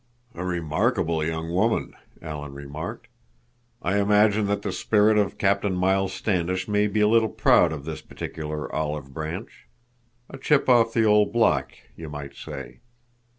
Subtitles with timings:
[0.33, 1.93] "A remarkable young woman,"
[2.23, 3.05] Alan remarked.
[3.83, 7.85] "I imagine that the spirit of Captain Miles Standish may be a little proud of
[7.85, 9.67] this particular olive branch.
[10.27, 12.79] A chip off the old block, you might say.